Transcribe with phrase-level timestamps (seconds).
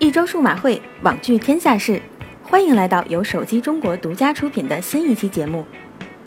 [0.00, 2.00] 一周数码会，网聚天下事，
[2.42, 5.62] 欢迎来到由手机中国独家出品的新一期节目。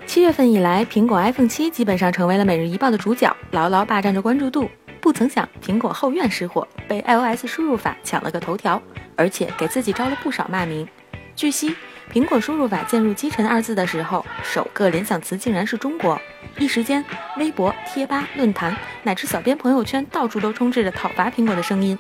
[0.05, 4.70] 七月份以来，苹果 iPhone 七基本上成为了每日一报的主角，牢牢霸占着关注度。
[5.01, 8.79] 不曾想，苹果后院失火，被 iOS 输入法抢了个头条，
[9.15, 10.87] 而且给自己招了不少骂名。
[11.35, 11.75] 据悉，
[12.13, 16.21] 苹果输入法键入“机尘”二字的时候，首个联想词竟然是中国。
[16.59, 17.03] 一时间，
[17.39, 21.97] 微博、贴吧、论坛乃至小编朋友圈，到处都充斥着讨伐苹果的声音，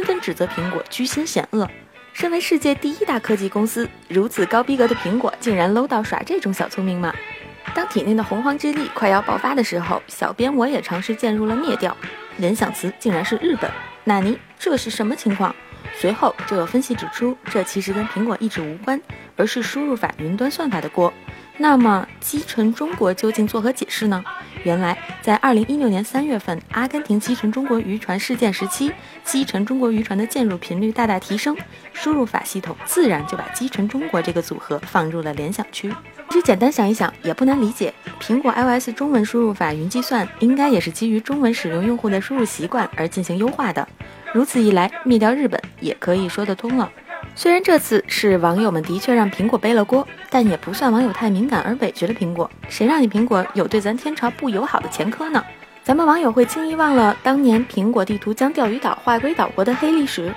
[0.00, 1.68] 纷纷指责苹果居心险恶。
[2.14, 7.12] 身为世界第一大科技公司，如此高逼格的苹果，竟然 low 到耍这种小聪明吗？
[7.74, 11.94] 当体内的洪荒之力快要爆发的时候，小编我也尝试渐入了灭掉。
[12.38, 13.70] 联想词竟然是日本，
[14.04, 14.38] 纳尼？
[14.58, 15.54] 这是什么情况？
[15.94, 18.98] 随后就有分析指出，这其实跟苹果意志无关，
[19.36, 21.12] 而是输入法云端算法的锅。
[21.62, 24.24] 那么，击沉中国究竟作何解释呢？
[24.64, 28.90] 原来，在二零一六年三月份，阿根廷击沉中国渔船事件时期，
[29.24, 31.54] 击沉中国渔船的键入频率大大提升，
[31.92, 35.94] 输入法系统自然就把击沉中国这个组合放入了联想区。
[36.30, 43.86] 其实简单想一想，也不难理解，苹果 iOS 中文输入法云计算应该也是基于中文使用用户的输入习惯而进行优化的。
[44.32, 46.90] 如此一来，灭掉日本也可以说得通了。
[47.42, 52.50] 虽然这次是网友们的确让苹果背了锅，但也不算网友太敏感而委屈了苹果。
[52.68, 55.42] 谁让你苹果有对咱天朝不友好的前科呢？
[55.82, 60.30] 咱们网友会轻易忘了当年苹果地图将钓鱼岛划归岛国的黑历史？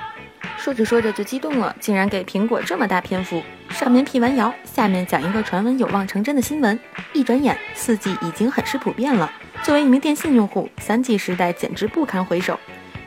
[0.58, 6.80] 说着说着就激动了，竟然给苹果这么大篇幅，上面辟完谣，下面讲一个传闻有望成真的新闻。
[7.12, 9.30] 一转眼，四 G 已经很是普遍了。
[9.62, 12.58] 作为一名电信用户，三 G 时代简直不堪回首。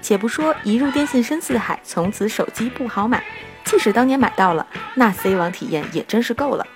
[0.03, 3.25] 且不说一入电信深似海，从此手机不好买。
[3.67, 6.67] 即使当年买到了，那 C 网体验也真是够了。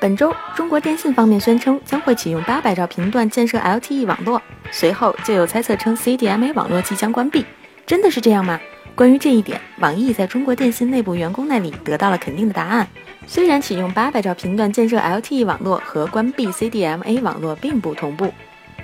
[0.00, 7.46] 本周，中国电信方面宣称将会启用八百兆频段建设 LTE 网络，随后就有猜测称 CDMA 网络即将关闭。
[7.86, 8.60] 真的是这样吗？
[8.96, 12.86] 关于这一点，网易在中国电信内部员工那里得到了肯定的答案。
[13.26, 18.34] 虽然启用八百兆频段建设 LTE 网络和关闭 CDMA 网络并不同步，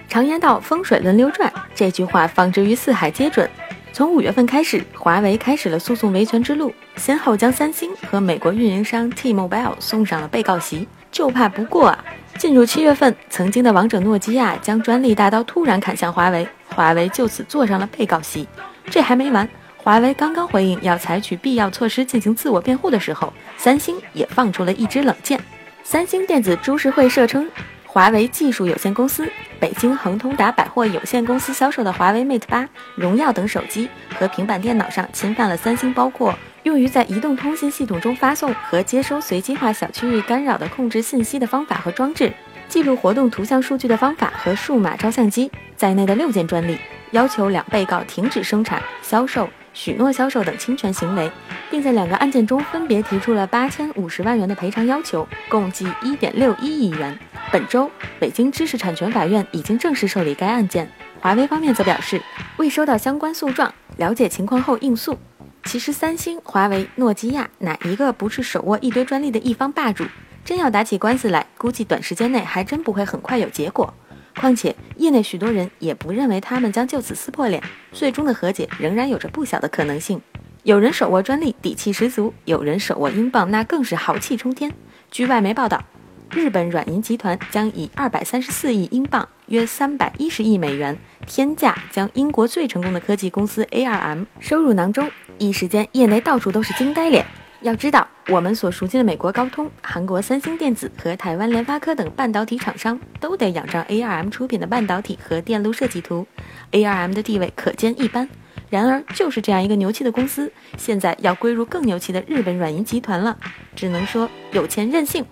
[0.08, 3.50] 常言道风水轮流转，这句话放之于四海皆准。
[3.96, 12.04] 从五月份开始，华为开始了诉讼维权之路，先后将三星和美国运营商 T-Mobile 送上了被告席，就怕不过啊！
[12.36, 18.46] 进入七月份，曾经的王者诺基亚将专利大刀突然砍向华为，华为就此坐上了被告席。
[18.90, 19.48] 这还没完，
[19.78, 25.40] 华为刚刚回应要采取必要措施进行自我辩护的时候，三星也放出了一支冷箭。
[25.82, 27.48] 三星电子株式会社称。
[27.96, 29.26] 华为技术有限公司、
[29.58, 42.30] 北京恒通达百货有限公司销售的华为 Mate 八、荣耀等手机和平板电脑上侵犯了三星包括用于在移动通信系统中发送和接收随机化小区域干扰的控制信息的方法和装置、
[42.68, 46.76] 记录活动图像数据的方法和数码照相机在内的六件专利，
[47.12, 49.48] 要求两被告停止生产、销售。
[49.72, 51.30] 许诺销售等侵权行为，
[51.70, 57.18] 并在两个案件中分别提出了八千五十万元的赔偿要求，共计一点六一亿元。
[57.52, 60.90] 本周，北京知识产权法院已经正式受理该案件。
[61.20, 62.20] 华为方面则表示，
[62.56, 65.16] 未收到相关诉状，了解情况后应诉。
[65.64, 70.04] 其实，三星、华为、诺基亚哪一个不是手握一堆专利的一方霸主？
[70.44, 73.94] 真要打起官司来，估计短时间内还真不会很快有结果。
[74.34, 77.62] 况且，业内许多人也不认为他们将就此撕破脸，
[77.92, 80.20] 最终的和解仍然有着不小的可能性。
[80.64, 84.72] 有人手握专利，底气十足；有人手握英镑，那更是豪气冲天。
[85.10, 85.84] 据外媒报道，
[86.30, 97.24] 日本软银集团将以二百三十四亿英镑（约三百一十亿美元）天价将英国最成功的科技公司 ARM 收入囊中，一时间业内到处都是惊呆脸。
[97.62, 106.26] 要知道，我们所熟悉的美国高通、韩国三星电子和台湾联发科等半导体厂商，都得仰仗 ARM 出品的半导体和电路设计图
[106.72, 108.28] ，ARM 的地位可见一斑。
[108.68, 113.36] 然而，就是这样一个牛气的公司，现在要归入更牛气的日本软银集团了，
[113.74, 115.24] 只能说有钱任性。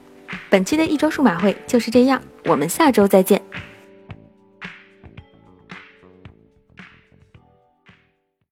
[0.49, 3.41] 本期的一周数码会就是这样，我们下周再见。